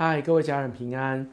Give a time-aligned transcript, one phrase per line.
[0.00, 1.28] 嗨，各位家人平安。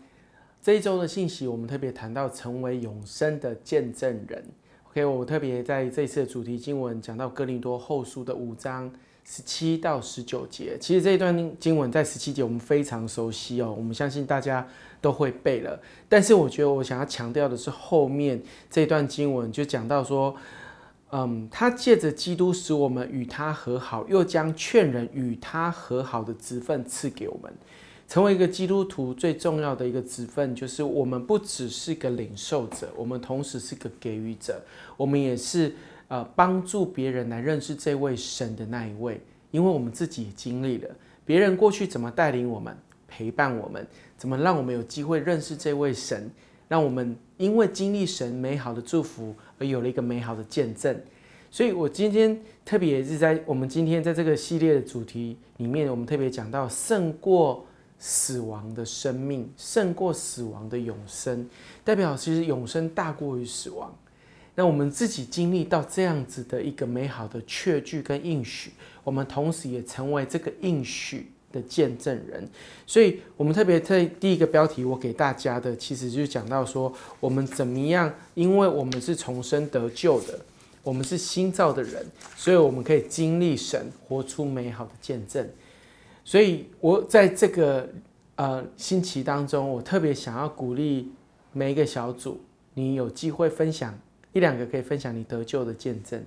[0.60, 4.44] 这一周的信息，我们特别谈到成为永生的见证人。
[4.90, 8.92] OK，我特别在这次的主题经文讲到哥林多后书的五章
[9.24, 10.76] 十七到十九节。
[10.82, 14.68] 其实这一段经文在十七节我们非常熟悉哦，我们相信大家
[15.00, 15.80] 都会背了。
[16.10, 18.42] 但是我觉得我想要强调的是后面
[18.72, 20.36] 这段经文，就讲到说，
[21.12, 27.54] 嗯，他借着基督使我们与他和好，又将劝人与他和好的职分赐给我们。
[28.08, 34.62] 成为一个基督徒最重要的一个职分，就是我们不只是个领受者，我们同时是个给予者，
[34.96, 35.74] 我们也是
[36.08, 40.90] 呃帮助别人来认识这位神的那一位，因为我们自己也经历了
[41.26, 42.78] 别人过去怎么带领我们、
[43.08, 46.30] 陪伴我们，怎么让我们有机会认识这位神，
[46.68, 50.96] 让我们因为经历神美好的祝福而有了一个美好的见证。
[51.50, 57.66] 所以我今天特别是在我们今天在这个系列的主题里面，我们特别讲到胜过。
[58.08, 61.50] 死亡的生命胜过死亡的永生，
[61.84, 63.92] 代表其实永生大过于死亡。
[64.54, 72.48] 那我们自己经历到这样子的一个美好的确据跟应许，我们同时也成为这个应许的见证人。
[72.86, 80.40] 所以，我们特别在第一个标题我给大家的，其实就是讲到说，我们怎么样，因为我们是重生得救的，
[80.84, 85.50] 我们是新造的人，所以我们可以经历神，活出美好的见证。
[86.28, 87.88] 所以，我在这个
[88.36, 91.12] 呃星期当中，我特别想要鼓励
[91.54, 92.42] 每一个小组，
[92.74, 93.98] 你有机会分享
[94.34, 96.20] 一两个可以分享你得救的见证，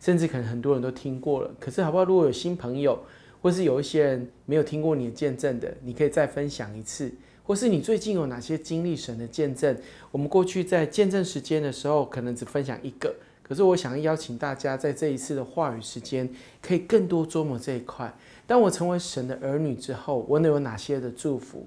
[0.00, 1.54] 甚至可能很多人都听过了。
[1.60, 2.04] 可是，好不好？
[2.04, 3.00] 如果有新朋友，
[3.40, 7.12] 或是有一些人没有听过你的见证的，你可以再分享一次。
[7.44, 9.76] 或是你最近有哪些经历神的见证？
[10.10, 13.14] 我们过去在见证时间的时候，可能只分享一个。
[13.46, 16.26] 可是，我想要邀请大家在这一次的话语时间，
[16.62, 18.10] 可以更多琢磨这一块。
[18.46, 21.66] 当我成为神的儿女之后，我能有哪些的祝福？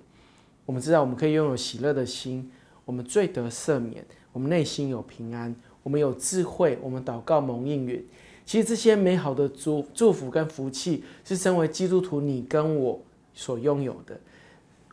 [0.66, 2.52] 我们知道，我们可以拥有喜乐的心，
[2.84, 8.04] 我们罪得赦免，我们内心有平安，我们有智慧，我们祷告蒙应允。
[8.44, 13.00] 其实这些美好的祝祝福跟福气，是身为基督徒你跟我
[13.36, 14.20] 所拥有的。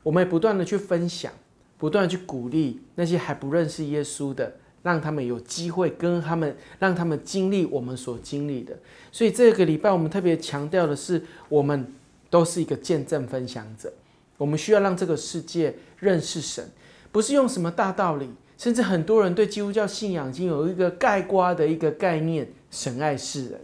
[0.02, 1.32] 我们也不断的去分享，
[1.78, 4.56] 不断去鼓励那些还不认识耶稣的。
[4.84, 8.78] 让他们有机会跟他们，让他们经历我们所经历的。
[9.10, 11.90] 所以这个礼拜我们特别强调的是，我们
[12.28, 13.90] 都是一个见证分享者。
[14.36, 16.68] 我们需要让这个世界认识神，
[17.10, 18.28] 不是用什么大道理。
[18.58, 23.60] 甚至很多人对基督教信仰已经有一个盖瓜的一个概念：神爱世人。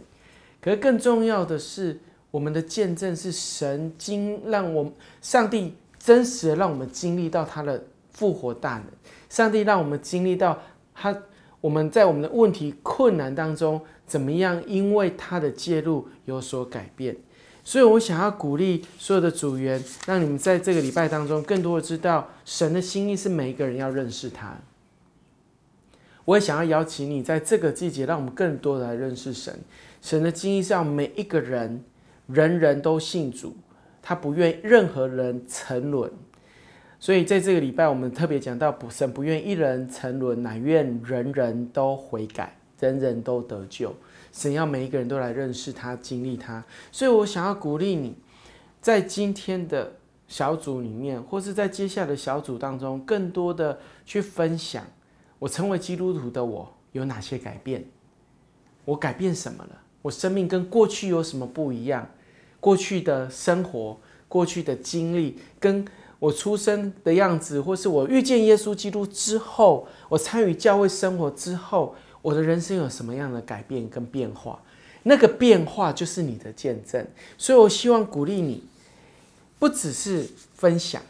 [0.59, 1.99] 可是更重要的是，
[2.31, 8.85] 我们的见证是神经让我们上帝真实的让我们经历到他的复活大能。
[9.29, 10.59] 上帝让我们经历到。
[10.93, 11.15] 他，
[11.59, 14.61] 我们在我们的问题困难当中，怎么样？
[14.67, 17.15] 因为他的介入有所改变，
[17.63, 24.57] 所以我想要鼓励所有的组员，让你们在这个礼拜当中，更多的知道神的心意是每一个人要认识他。
[26.25, 29.59] 我也想要邀请你，在这个季节，让我们更多的来认识神。
[30.01, 31.83] 神的经意是要每一个人，
[32.27, 33.55] 人人都信主，
[34.01, 36.11] 他不愿任何人沉沦。
[37.01, 43.91] 所以在这个礼拜，我们特别讲到，不神不愿一人沉沦，乃愿人人都悔改，人人都得救。
[44.31, 46.63] 神要每一个人都来认识他，经历他。
[46.91, 48.15] 所以我想要鼓励你，
[48.79, 49.93] 在今天的
[50.27, 54.85] 小组里面，或是在接下来的小组当中，更多的去分享，
[55.39, 57.83] 我成为基督徒的我有哪些改变？
[58.85, 59.81] 我改变什么了？
[60.03, 62.07] 我生命跟过去有什么不一样？
[62.59, 65.83] 过去的生活，过去的经历，跟
[66.21, 74.61] 我出生的样子，或是我遇见耶稣基督之后，我参与教会生活之后，我的人生有什么样的改变跟变化？
[75.01, 77.03] 那个变化就是你的见证。
[77.39, 78.63] 所以我希望鼓励你，
[79.57, 81.01] 不只是分享，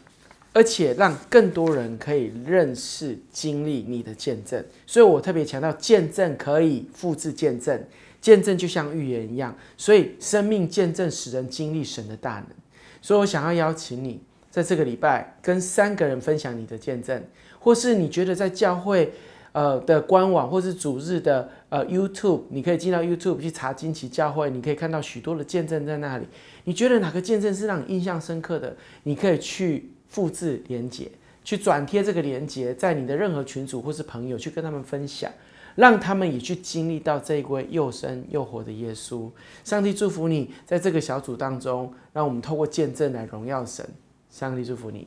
[0.54, 4.64] 而且让更多人可以认识、经历你的见证。
[4.86, 7.84] 所以我特别强调，见证可以复制见证，
[8.22, 9.54] 见证就像预言一样。
[9.76, 12.46] 所以生命见证使人经历神的大能。
[13.02, 14.18] 所以我想要邀请你。
[14.52, 17.24] 在这个礼拜，跟三个人分享你的见证，
[17.58, 19.10] 或是你觉得在教会，
[19.52, 26.26] 呃的官网，或是主日的呃 YouTube，你可以进到 YouTube 去查惊奇教会，你可以看到许多的见证在那里。
[26.64, 28.76] 你觉得哪个见证是让你印象深刻的？
[29.04, 31.10] 你可以去复制连接，
[31.42, 35.32] 去转贴这个连接，在你的任何群组或是朋友去跟他们分享，
[35.76, 39.30] 让他们也去经历到这一位又生又活的耶稣。
[39.64, 43.88] 上帝祝福你，在这个小组当中，让我们透过见证来荣耀神。
[44.32, 45.06] 上帝祝福你。